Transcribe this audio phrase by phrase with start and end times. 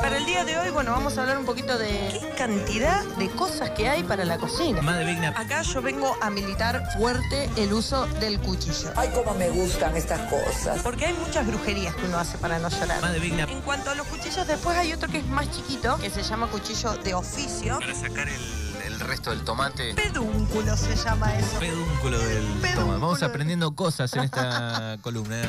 [0.00, 1.88] Para el día de hoy, bueno, vamos a hablar un poquito de
[2.20, 4.80] qué cantidad de cosas que hay para la cocina.
[4.82, 5.28] Madre Vigna.
[5.36, 8.92] Acá yo vengo a militar fuerte el uso del cuchillo.
[8.96, 10.80] Ay, cómo me gustan estas cosas.
[10.82, 13.00] Porque hay muchas brujerías que uno hace para no llorar.
[13.02, 13.44] Madre Vigna.
[13.44, 16.46] En cuanto a los cuchillos, después hay otro que es más chiquito, que se llama
[16.48, 17.78] cuchillo de oficio.
[17.80, 18.40] Para sacar el,
[18.86, 19.94] el resto del tomate.
[19.94, 21.58] Pedúnculo se llama eso.
[21.58, 22.74] Pedúnculo del Pedúnculo.
[22.74, 23.00] tomate.
[23.00, 25.42] Vamos aprendiendo cosas en esta columna.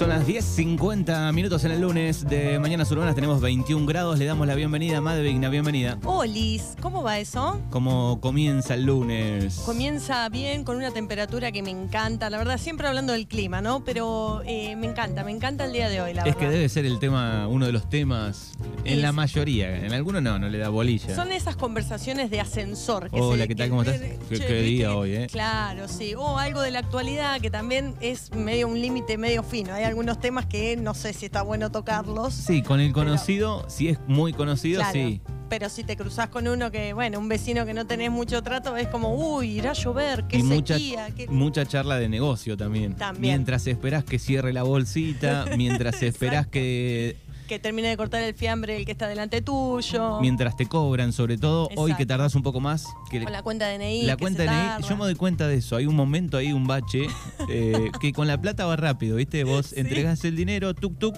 [0.00, 3.14] Son las 10.50 minutos en el lunes de Mañanas Urbanas.
[3.14, 4.18] Tenemos 21 grados.
[4.18, 5.50] Le damos la bienvenida a Madre Vigna.
[5.50, 5.98] Bienvenida.
[6.06, 7.60] Olis, ¿cómo va eso?
[7.68, 9.56] ¿Cómo comienza el lunes?
[9.66, 13.84] Comienza bien con una temperatura que me encanta, la verdad, siempre hablando del clima, ¿no?
[13.84, 16.40] Pero eh, me encanta, me encanta el día de hoy, la es verdad.
[16.40, 18.52] que debe ser el tema, uno de los temas,
[18.84, 19.84] en Es- la mayoría.
[19.84, 21.14] En algunos no, no le da bolilla.
[21.14, 23.10] Son esas conversaciones de ascensor.
[23.10, 23.68] Que Hola, se- ¿qué tal?
[23.68, 24.00] ¿Cómo estás?
[24.00, 25.26] che, Qué- día hoy, ¿eh?
[25.30, 26.14] Claro, sí.
[26.14, 29.74] O algo de la actualidad que también es medio un límite medio fino.
[29.74, 32.32] Hay algunos temas que no sé si está bueno tocarlos.
[32.34, 34.92] Sí, con el conocido, si es muy conocido, Claro.
[34.92, 35.20] sí.
[35.48, 38.76] Pero si te cruzas con uno que, bueno, un vecino que no tenés mucho trato,
[38.76, 41.26] es como, uy, irá a llover, qué y mucha, sequía, qué...
[41.26, 42.94] mucha charla de negocio también.
[42.94, 43.20] También.
[43.34, 47.16] Mientras esperás que cierre la bolsita, mientras esperás que.
[47.50, 50.20] Que termine de cortar el fiambre el que está delante tuyo.
[50.20, 52.86] Mientras te cobran, sobre todo hoy que tardás un poco más.
[53.10, 54.02] Que Con la cuenta de DNI.
[54.04, 54.88] la que cuenta se tarda.
[54.88, 55.74] yo me doy cuenta de eso.
[55.74, 57.08] Hay un momento ahí, un bache,
[57.48, 59.42] eh, que con la plata va rápido, ¿viste?
[59.42, 59.80] Vos Sí.
[59.80, 61.16] entregás el dinero, tuk tuk,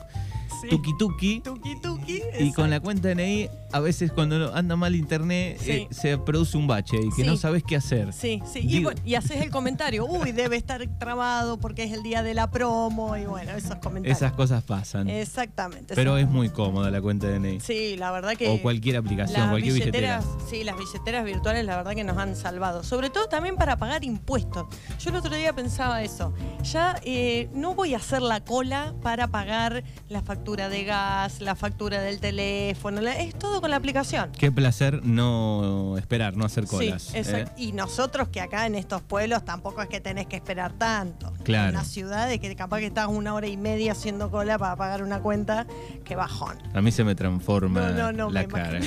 [0.63, 0.69] Sí.
[0.69, 1.41] tuki tuki.
[1.41, 2.23] Tuki tuki.
[2.39, 5.71] Y con la cuenta DNI, a veces cuando anda mal internet, Sí.
[5.73, 7.25] eh, se produce un bache y que Sí.
[7.25, 8.13] no sabes qué hacer.
[8.13, 8.61] Sí, sí.
[8.61, 12.23] Y, Digo- bueno, y haces el comentario, uy, debe estar trabado porque es el día
[12.23, 14.17] de la promo y bueno, esos comentarios.
[14.17, 15.09] Esas cosas pasan.
[15.09, 15.95] Exactamente.
[15.97, 17.61] Pero es muy cómoda la cuenta de DNI.
[17.61, 18.49] Sí, la verdad que.
[18.49, 20.23] O cualquier aplicación, las cualquier billetera.
[20.49, 22.85] sí, las billeteras virtuales, la verdad que nos han salvado.
[22.85, 24.67] Sobre todo también para pagar impuestos.
[25.01, 26.33] Yo el otro día pensaba eso.
[26.63, 31.55] Ya eh, no voy a hacer la cola para pagar la factura de gas, la
[31.56, 33.00] factura del teléfono.
[33.00, 34.31] la- es todo con la aplicación.
[34.39, 37.03] Qué placer no esperar, no hacer colas.
[37.03, 37.53] Sí, exacto.
[37.53, 37.54] ¿eh?
[37.62, 41.32] Y nosotros que acá en estos pueblos tampoco es que tenés que esperar tanto.
[41.44, 41.69] Claro.
[41.71, 45.03] En las ciudades que capaz que estás una hora y media haciendo cola para pagar
[45.03, 45.66] una cuenta,
[46.04, 46.59] que bajón.
[46.75, 48.81] A mí se me transforma No, no, no, la me cara.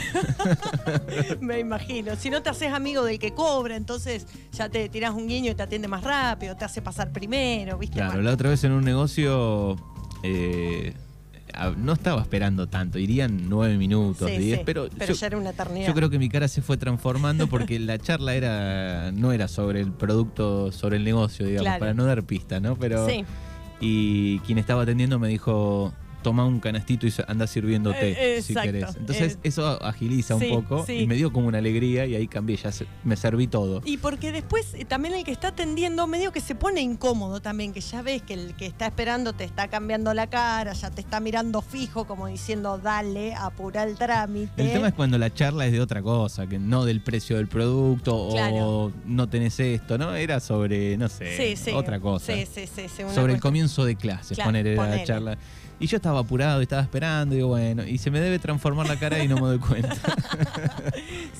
[1.39, 2.15] Me imagino.
[2.15, 5.55] Si no te haces amigo del que cobra, entonces ya te tirás un guiño y
[5.55, 7.95] te atiende más rápido, te hace pasar primero, ¿viste?
[7.95, 9.75] Claro, Bueno, la otra vez en un negocio
[10.23, 10.93] eh,
[11.77, 15.37] no estaba esperando tanto, irían nueve minutos, sí, diez, sí, pero, pero yo, ya era
[15.37, 15.87] una eternidad.
[15.87, 19.81] yo creo que mi cara se fue transformando porque la charla era no era sobre
[19.81, 21.79] el producto, sobre el negocio, digamos, Claro.
[21.79, 22.75] para no dar pista, ¿no?
[22.75, 23.23] Pero Sí,
[23.79, 25.93] y quien estaba atendiendo me dijo
[26.25, 28.71] toma un canastito y anda sirviéndote Eh, si exacto.
[28.71, 28.95] querés.
[28.95, 30.93] Entonces Eh, eso agiliza sí, un poco sí.
[30.93, 33.83] y me dio como una alegría y ahí cambié, ya se- me serví todo.
[33.85, 37.73] Y porque después eh, también el que está atendiendo medio que se pone incómodo también,
[37.73, 41.01] que ya ves que el que está esperando te está cambiando la cara, ya te
[41.01, 44.51] está mirando fijo como diciendo dale, apura el trámite.
[44.63, 47.47] El tema es cuando la charla es de otra cosa, que no del precio del
[47.47, 48.55] producto Claro.
[48.55, 50.15] o no tenés esto, ¿no?
[50.15, 52.33] Era sobre, no sé, Sí, otra cosa.
[52.33, 55.37] Sí, sí, sí, sí, una sobre el comienzo de clases, Claro, poner la charla.
[55.79, 58.87] Y yo estaba apurado y estaba esperando, y digo, bueno, y se me debe transformar
[58.87, 59.95] la cara y no me doy cuenta.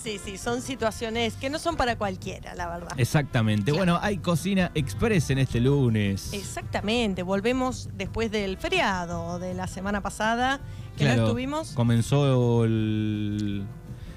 [0.03, 2.91] Sí, sí, son situaciones que no son para cualquiera, la verdad.
[2.97, 3.71] Exactamente.
[3.71, 3.77] Claro.
[3.77, 6.31] Bueno, hay cocina express en este lunes.
[6.31, 10.59] Exactamente, volvemos después del feriado de la semana pasada,
[10.95, 11.71] que Claro, no estuvimos.
[11.71, 13.65] Comenzó el,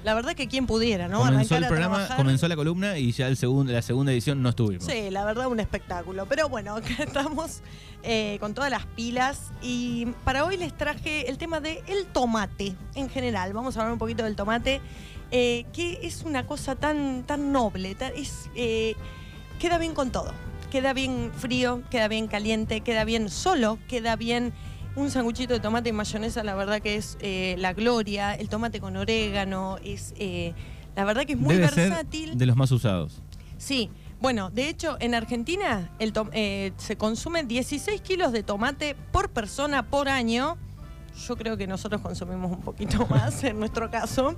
[0.03, 1.19] La verdad que quien pudiera, ¿no?
[1.19, 2.17] comenzó el Arrancar programa, trabajar.
[2.17, 4.85] comenzó la columna y ya el segundo, la segunda edición no estuvimos.
[4.85, 6.25] Sí, la verdad un espectáculo.
[6.25, 7.61] Pero bueno, acá estamos
[8.03, 12.75] eh, con todas las pilas y para hoy les traje el tema de el tomate
[12.95, 13.51] en general.
[13.51, 14.79] Vamos a hablar un poquito del tomate,
[15.31, 18.95] eh, que es una cosa tan, tan noble, tan- es, eh,
[19.59, 20.31] queda bien con todo.
[20.71, 24.53] Queda bien frío, queda bien caliente, queda bien solo, queda bien
[24.95, 28.33] un sanguchito de tomate y mayonesa, la verdad que es eh, la gloria.
[28.33, 30.13] El tomate con orégano, es...
[30.17, 30.53] eh,
[30.95, 32.29] la verdad que es muy Debe versátil.
[32.29, 33.21] ser de los más usados.
[33.57, 33.89] Sí,
[34.19, 39.89] bueno, de hecho en Argentina el eh, se consumen 16 kilos de tomate por persona
[39.89, 40.57] por año.
[41.27, 44.35] Yo creo que nosotros consumimos un poquito más en nuestro caso,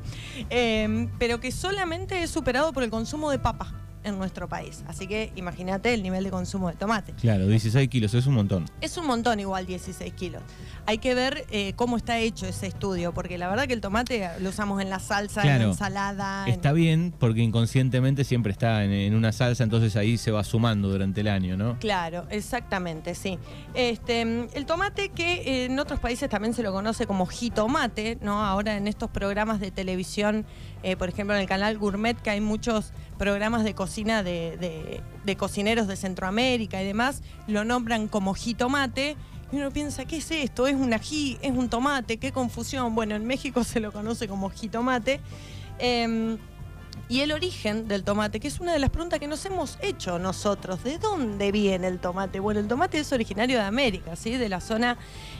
[0.50, 3.74] eh, pero que solamente es superado por el consumo de papa
[4.04, 4.84] en nuestro país.
[4.88, 7.14] Así que imagínate el nivel de consumo de tomate.
[7.14, 8.66] Claro, 16 kilos, es un montón.
[8.82, 10.42] Es un montón igual 16 kilos.
[10.86, 14.28] Hay que ver eh, cómo está hecho ese estudio, porque la verdad que el tomate
[14.40, 16.46] lo usamos en la salsa, en la ensalada.
[16.48, 20.44] en- Está bien porque inconscientemente siempre está en, en una salsa, entonces ahí se va
[20.44, 21.78] sumando durante el año, ¿no?
[21.80, 23.38] Claro, exactamente, sí.
[23.74, 28.44] Este, el tomate que eh, en otros países también se lo conoce como jitomate, ¿no?
[28.44, 30.46] Ahora en estos programas de televisión,
[30.84, 35.36] eh, por ejemplo en el canal Gourmet, que hay muchos programas de cocina de, de-
[35.38, 39.16] cocineros de Centroamérica y demás, lo nombran como jitomate,
[39.54, 40.66] Y uno piensa, ¿qué es esto?
[40.68, 41.38] ¿Es un ají?
[41.42, 42.18] ¿Es un tomate?
[42.18, 42.96] ¿Qué confusión?
[42.96, 45.20] Bueno, en México se lo conoce como jitomate.
[45.80, 46.38] Em,
[47.10, 50.18] y el origen del tomate, que es una de las preguntas que nos hemos hecho
[50.20, 50.82] nosotros.
[50.86, 52.40] ¿De dónde viene el tomate?
[52.40, 54.38] Bueno, el tomate es originario de América, ¿sí?
[54.38, 54.98] De la zona,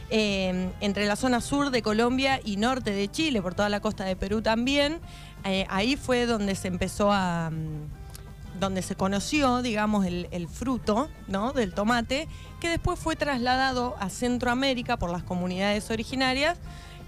[0.10, 4.04] em, entre la zona sur de Colombia y norte de Chile, por toda la costa
[4.04, 5.00] de Perú también.
[5.46, 7.50] Eh, ahí fue donde se empezó a...
[7.52, 11.52] mm, donde se conoció, digamos, el, el fruto ¿no?
[11.54, 12.28] del tomate,
[12.60, 16.60] que después fue trasladado a Centroamérica por las comunidades originarias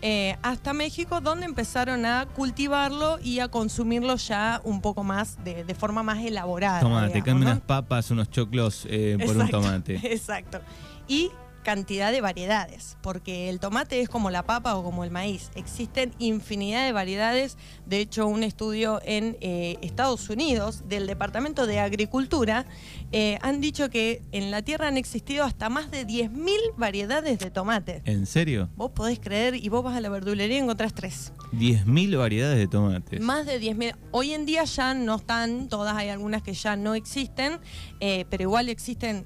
[0.01, 5.63] eh, hasta México, donde empezaron a cultivarlo y a consumirlo ya un poco más, de,
[5.63, 6.80] de forma más elaborada.
[6.80, 7.51] Tomate, digamos, cambia ¿no?
[7.51, 9.95] unas papas, unos choclos eh, por un tomate.
[10.12, 10.59] Exacto.
[11.07, 11.30] Y
[11.63, 15.50] cantidad de variedades, porque el tomate es como la papa o como el maíz.
[15.56, 17.57] Existen infinidad de variedades.
[17.86, 22.65] De hecho, un estudio en eh, Estados Unidos del Departamento de Agricultura
[23.12, 27.51] eh, han dicho que en la Tierra han existido hasta más de 10.000 variedades de
[27.51, 28.01] tomate.
[28.06, 28.69] ¿En serio?
[28.75, 31.33] Vos podés creer y vos vas a la verdulería y encontrás tres.
[31.54, 33.21] 10.000 variedades de tomates.
[33.21, 33.95] Más de 10.000.
[34.12, 37.59] Hoy en día ya no están todas, hay algunas que ya no existen,
[38.00, 39.25] eh, pero igual existen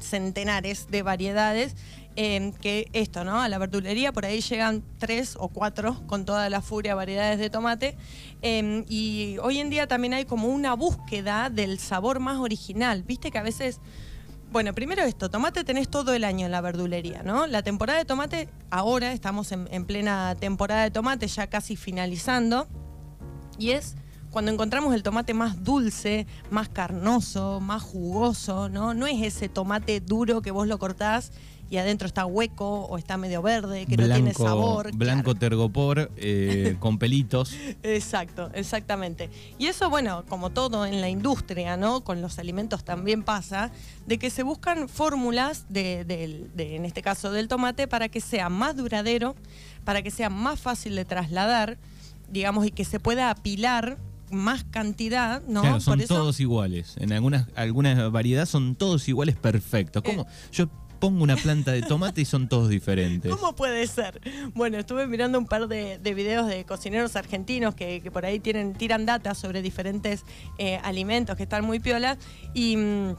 [0.00, 1.74] centenares de variedades.
[2.20, 3.40] eh, que esto, ¿no?
[3.40, 7.48] A la verdulería por ahí llegan tres o cuatro con toda la furia variedades de
[7.48, 7.96] tomate.
[8.42, 13.04] eh, y hoy en día también hay como una búsqueda del sabor más original.
[13.04, 13.80] Viste que a veces
[14.50, 17.46] bueno, primero esto, tomate tenés todo el año en la verdulería, ¿no?
[17.46, 22.66] La temporada de tomate, ahora estamos en, en plena temporada de tomate, ya casi finalizando,
[23.58, 23.94] y es
[24.30, 28.94] cuando encontramos el tomate más dulce, más carnoso, más jugoso, ¿no?
[28.94, 31.32] No es ese tomate duro que vos lo cortás
[31.70, 34.90] y adentro está hueco o está medio verde, que no tiene sabor.
[34.96, 35.38] Blanco claro.
[35.38, 37.54] tergopor eh, con pelitos.
[37.82, 39.28] Exacto, exactamente.
[39.58, 42.02] Y eso, bueno, como todo en la industria, ¿no?
[42.02, 43.70] Con los alimentos también pasa,
[44.06, 48.22] de que se buscan fórmulas, de, del- de, en este caso del tomate, para que
[48.22, 49.34] sea más duradero,
[49.84, 51.76] para que sea más fácil de trasladar,
[52.30, 53.98] digamos, y que se pueda apilar
[54.30, 55.62] más cantidad, ¿no?
[55.62, 56.96] Claro, son Por eso, todos iguales.
[56.98, 60.02] En algunas, algunas variedades son todos iguales perfectos.
[60.02, 60.26] ¿Cómo?
[60.52, 63.34] Yo pongo una planta de tomate y son todos diferentes.
[63.34, 64.20] ¿Cómo puede ser?
[64.54, 68.40] Bueno, estuve mirando un par de, de videos de cocineros argentinos que, que por ahí
[68.40, 70.24] tienen, tiran data sobre diferentes
[70.58, 72.18] eh, alimentos que están muy piolas
[72.54, 72.76] y...
[72.76, 73.16] mm,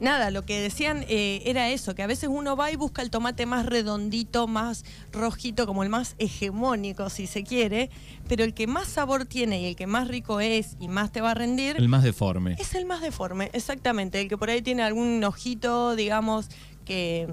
[0.00, 3.10] Nada, lo que decían eh, era eso, que a veces uno va y busca el
[3.10, 7.88] tomate más redondito, más rojito, como el más hegemónico, si se quiere,
[8.28, 11.20] pero el que más sabor tiene y el que más rico es y más te
[11.20, 12.56] va a rendir, El más deforme.
[12.58, 14.20] es el más deforme, exactamente.
[14.20, 16.48] El que por ahí tiene algún ojito, digamos,
[16.84, 17.26] que,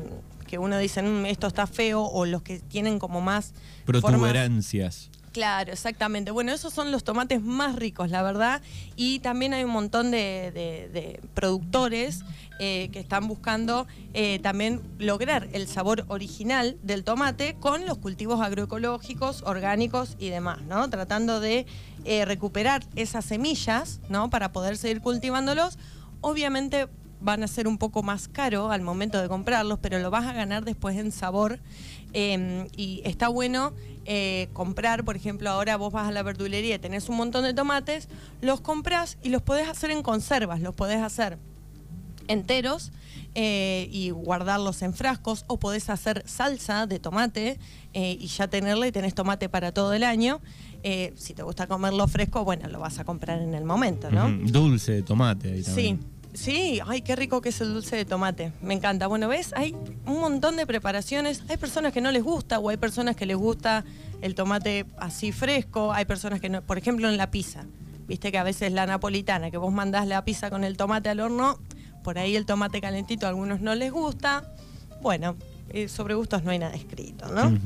[0.48, 3.54] que uno dice, "Mm, esto está feo, o los que tienen como más...
[3.86, 5.10] formas- Protuberancias.
[5.34, 6.30] Claro, exactamente.
[6.30, 8.62] Bueno, esos son los tomates más ricos, la verdad.
[8.96, 12.24] Y también hay un montón de, productores
[12.60, 18.42] eh, que están buscando eh, también lograr el sabor original del tomate con los cultivos
[18.42, 20.88] agroecológicos, orgánicos y demás, ¿no?
[20.92, 21.66] Tratando de
[22.06, 24.30] eh, recuperar esas semillas, ¿no?
[24.30, 25.80] Para poder seguir cultivándolos.
[26.22, 26.88] Obviamente
[27.24, 30.34] van a ser un poco más caro al momento de comprarlos, pero lo vas a
[30.34, 31.60] ganar después en sabor.
[32.14, 33.74] Eh, y está bueno
[34.06, 37.54] eh, comprar, por ejemplo, ahora vos vas a la verdulería y tenés un montón de
[37.54, 38.10] tomates,
[38.42, 41.40] los compras y los podés hacer en conservas, los podés hacer
[42.28, 42.92] enteros
[43.36, 47.60] eh, y guardarlos en frascos o podés hacer salsa de tomate
[47.94, 50.40] eh, y ya tenerla y tenés tomate para todo el año.
[50.84, 54.30] Eh, si te gusta comerlo fresco, bueno, lo vas a comprar en el momento, ¿no?
[54.30, 55.54] Dulce de tomate.
[55.54, 55.98] ahí Sí.
[56.34, 58.52] Sí, ay, qué rico que es el dulce de tomate.
[58.62, 59.08] Me encanta.
[59.08, 59.54] Bueno, ¿ves?
[59.56, 59.76] Hay
[60.06, 61.44] un montón de preparaciones.
[61.50, 63.84] Hay personas que no les gusta o hay personas que les gusta
[64.22, 65.94] el tomate así fresco.
[65.94, 67.66] Hay personas que no, por ejemplo, en la pizza.
[68.08, 71.20] Viste que a veces la napolitana, que vos mandás la pizza con el tomate al
[71.20, 71.58] horno,
[72.04, 74.54] por ahí el tomate calentito a algunos no les gusta.
[75.02, 75.36] Bueno,
[75.70, 77.58] eh, sobre gustos no hay nada escrito, ¿no?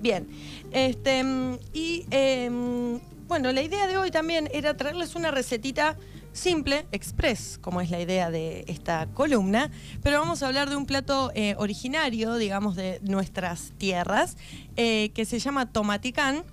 [0.00, 0.26] Bien,
[0.70, 5.96] este, mm, y em, bueno, la idea de hoy también era traerles una recetita
[6.36, 9.70] simple, express, como es la idea de esta columna,
[10.02, 14.36] pero vamos a hablar de un plato eh, originario, digamos, de nuestras tierras,
[14.76, 16.44] eh, que se llama tomaticán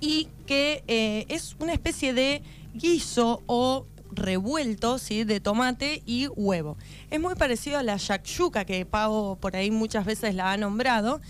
[0.00, 2.42] y que eh, es una especie de
[2.74, 5.24] guiso o revuelto ¿sí?
[5.24, 6.76] de tomate y huevo.
[7.10, 11.20] Es muy parecido a la shakshuka que Pau por ahí muchas veces la ha nombrado,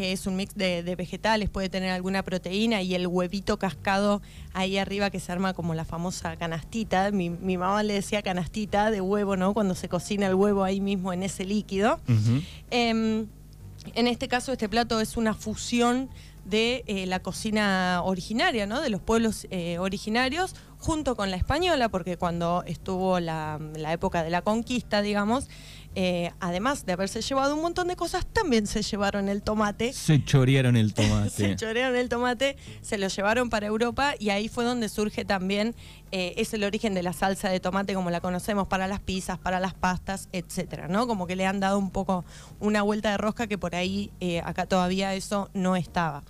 [0.00, 4.22] que es un mix de, de vegetales, puede tener alguna proteína y el huevito cascado
[4.54, 7.10] ahí arriba que se arma como la famosa canastita.
[7.10, 9.52] Mi, mi mamá le decía canastita de huevo, ¿no?
[9.52, 12.00] Cuando se cocina el huevo ahí mismo en ese líquido.
[12.70, 13.26] Em,
[13.94, 16.08] en este caso, este plato es una fusión
[16.46, 18.80] de eh, la cocina originaria, ¿no?
[18.80, 24.22] De los pueblos eh, originarios, junto con la española, porque cuando estuvo la, la época
[24.22, 25.50] de la conquista, digamos,
[25.96, 29.92] eh, además de haberse llevado un montón de cosas, también se llevaron el tomate.
[29.92, 31.30] Se chorearon el tomate.
[31.36, 35.74] se chorearon el tomate, se lo llevaron para Europa y ahí fue donde surge también,
[36.12, 39.38] eh, es el origen de la salsa de tomate como la conocemos para las pizzas,
[39.38, 41.08] para las pastas, etcétera, ¿no?
[41.08, 42.24] Como que le han dado un poco
[42.60, 46.22] una vuelta de rosca que por ahí eh, acá todavía eso no estaba.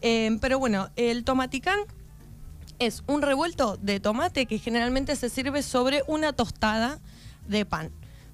[0.00, 1.78] pero bueno, el tomaticán
[2.78, 6.98] es un revuelto de tomate que generalmente se sirve sobre una tostada
[7.46, 7.92] de pan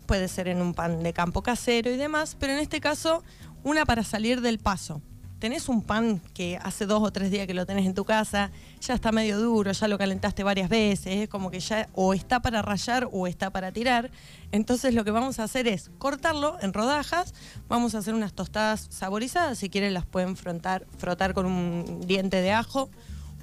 [0.08, 3.22] puede ser en un pan de campo casero y demás, pero en este caso
[3.62, 5.02] una para salir del paso.
[5.38, 8.50] Tenés un pan que hace dos o tres días que lo tenés en tu casa,
[8.80, 12.40] ya está medio duro, ya lo calentaste varias veces, es como que ya o está
[12.40, 14.10] para rayar o está para tirar.
[14.50, 17.34] Entonces lo que vamos a hacer es cortarlo en rodajas,
[17.68, 22.40] vamos a hacer unas tostadas saborizadas, si quieren las pueden frotar, frotar con un diente
[22.40, 22.88] de ajo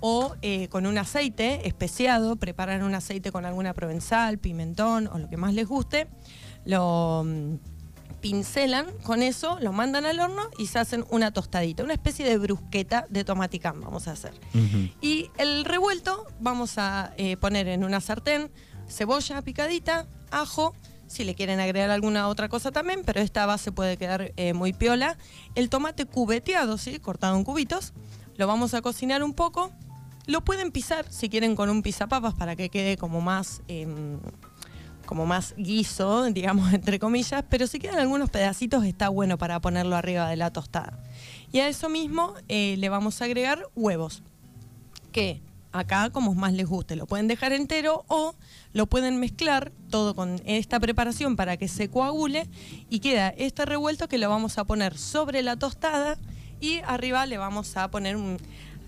[0.01, 5.29] o eh, con un aceite especiado, preparan un aceite con alguna provenzal, pimentón o lo
[5.29, 6.07] que más les guste
[6.65, 7.55] lo mm,
[8.21, 12.37] pincelan con eso, lo mandan al horno y se hacen una tostadita, una especie de
[12.37, 14.33] brusqueta de tomaticán vamos a hacer.
[14.99, 18.49] Y el revuelto vamos a eh, poner en una sartén
[18.87, 20.73] cebolla picadita, ajo,
[21.07, 24.73] si le quieren agregar alguna otra cosa también, pero esta base puede quedar eh, muy
[24.73, 25.17] piola.
[25.53, 26.99] El tomate cubeteado, ¿sí?
[26.99, 27.93] cortado en cubitos,
[28.37, 29.71] lo vamos a cocinar un poco.
[30.25, 33.61] Lo pueden pisar si quieren con un pisapapas para que quede como más...
[33.67, 34.19] Em,
[35.05, 39.95] como más guiso, digamos, entre comillas, pero si quedan algunos pedacitos está bueno para ponerlo
[39.95, 40.99] arriba de la tostada.
[41.51, 44.23] Y a eso mismo eh, le vamos a agregar huevos,
[45.11, 48.35] que acá como más les guste, lo pueden dejar entero o
[48.73, 52.47] lo pueden mezclar todo con esta preparación para que se coagule
[52.89, 56.17] y queda este revuelto que lo vamos a poner sobre la tostada
[56.61, 58.37] y arriba le vamos a poner un,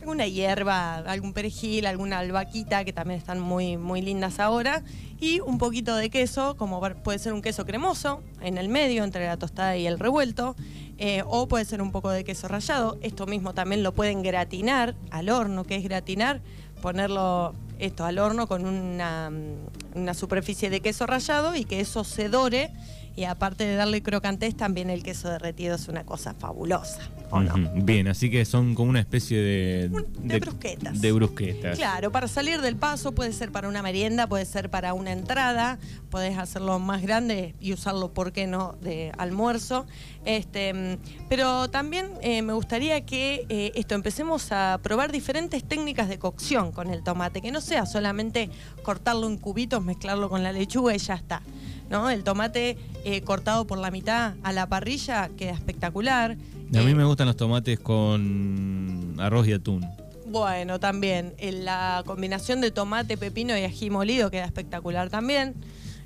[0.07, 4.81] alguna hierba, algún perejil, alguna albaquita, que también están muy, muy lindas ahora,
[5.19, 9.27] y un poquito de queso, como puede ser un queso cremoso, en el medio, entre
[9.27, 10.55] la tostada y el revuelto,
[10.97, 12.97] eh, o puede ser un poco de queso rallado.
[13.01, 16.39] Esto mismo también lo pueden gratinar al horno, que es gratinar,
[16.81, 19.29] ponerlo esto al horno con una,
[19.93, 22.71] una superficie de queso rallado y que eso se dore
[23.17, 26.99] y aparte de darle crocantez, también el queso derretido es una cosa fabulosa,
[27.31, 27.55] ¿o no?
[27.73, 31.01] Bien, así que son como una especie de, de, brusquetas.
[31.01, 31.77] De brusquetas.
[31.79, 35.79] Claro, para salir del paso puede ser para una merienda, puede ser para una entrada,
[36.11, 39.87] podés hacerlo más grande y usarlo, ¿por qué no?, de almuerzo.
[40.23, 46.19] Este, pero también eh, me gustaría que eh, esto empecemos a probar diferentes técnicas de
[46.19, 48.51] cocción con el tomate, que no sea solamente
[48.83, 51.41] cortarlo en cubitos, mezclarlo con la lechuga y ya está.
[51.89, 52.09] ¿No?
[52.09, 56.37] El tomate eh, cortado por la mitad a la parrilla queda espectacular.
[56.73, 59.85] a mí me gustan los tomates con arroz y atún.
[60.25, 61.33] Bueno, también.
[61.39, 65.55] La combinación de tomate, pepino y ají molido queda espectacular también.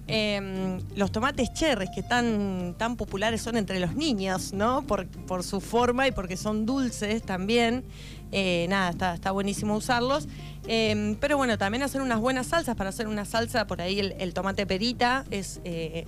[0.07, 4.85] Em, los tomates cherries que tan, tan populares son entre los niños, ¿no?
[4.85, 5.07] Por,
[5.43, 7.83] su forma y porque son dulces también.
[8.31, 10.27] Eh, nada, está, está buenísimo usarlos.
[10.67, 12.75] Em, pero bueno, también hacer unas buenas salsas.
[12.75, 16.05] Para hacer una salsa, por ahí el, tomate perita es eh,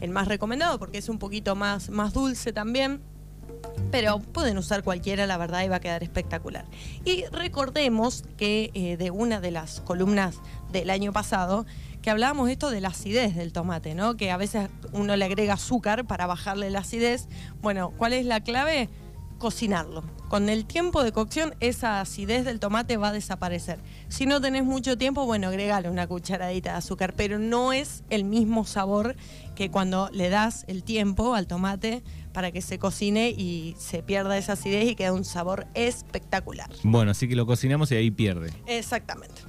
[0.00, 3.00] el más recomendado porque es un poquito más, más dulce también.
[3.90, 6.64] Pero pueden usar cualquiera, la verdad, y va a quedar espectacular.
[7.04, 10.36] Y recordemos que eh, de una de las columnas
[10.72, 11.64] del año pasado,
[12.04, 14.18] que hablábamos esto de la acidez del tomate, ¿no?
[14.18, 17.28] Que a veces uno le agrega azúcar para bajarle la acidez.
[17.62, 18.90] Bueno, ¿cuál es la clave?
[19.38, 20.04] Cocinarlo.
[20.28, 23.78] Con el tiempo de cocción, esa acidez del tomate va a desaparecer.
[24.08, 28.24] Si no tenés mucho tiempo, bueno, agregale una cucharadita de azúcar, pero no es el
[28.24, 29.16] mismo sabor
[29.54, 32.02] que cuando le das el tiempo al tomate
[32.34, 36.68] para que se cocine y se pierda esa acidez y queda un sabor espectacular.
[36.82, 38.52] Bueno, así que lo cocinamos y ahí pierde.
[38.66, 39.40] Exactamente.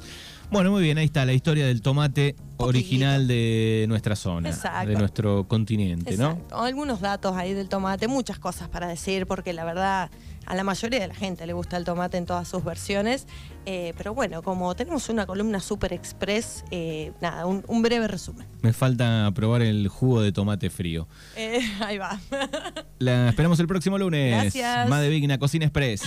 [0.52, 4.52] Bueno, muy bien, ahí está la historia del tomate original de nuestra zona,
[4.86, 6.40] de nuestro continente, ¿no?
[6.52, 10.10] Algunos datos ahí del tomate, muchas cosas para decir, porque la verdad
[10.46, 13.28] a la mayoría de la gente le gusta el tomate en todas sus versiones.
[13.66, 18.46] Eh, pero bueno, como tenemos una columna super express, eh, nada, un, breve resumen.
[18.62, 21.08] Me falta probar el jugo de tomate frío.
[21.36, 22.20] Eh, ahí va.
[23.00, 24.42] La esperamos el próximo lunes.
[24.42, 24.88] Gracias.
[24.90, 26.02] Más de Vigna Cocina Express.